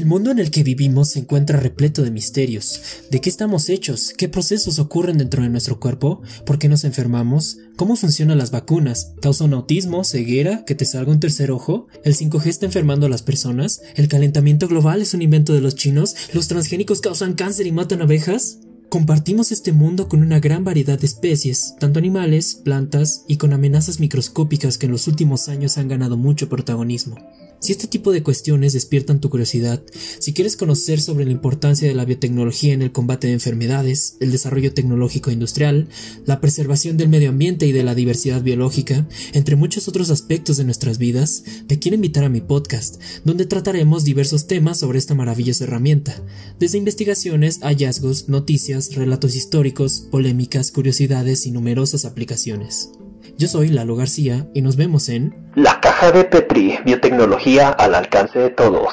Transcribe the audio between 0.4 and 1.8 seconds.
que vivimos se encuentra